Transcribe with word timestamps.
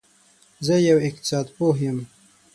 زه 0.65 0.75
یو 0.89 0.97
اقتصاد 1.07 1.47
پوه 1.55 1.75
یم 1.85 1.99